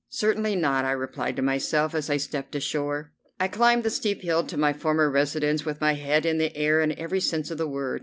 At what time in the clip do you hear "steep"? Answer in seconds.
3.91-4.23